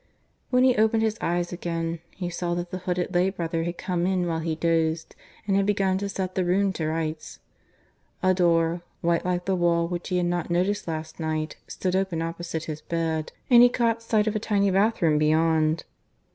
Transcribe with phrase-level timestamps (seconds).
[0.49, 4.07] When he opened his eyes again, he saw that the hooded lay brother had come
[4.07, 7.37] in while he dozed, and had begun to set the room to rights.
[8.23, 12.19] A door, white like the wall, which he had not noticed last night, stood open
[12.19, 15.83] opposite his bed, and he caught sight of a tiny bathroom beyond.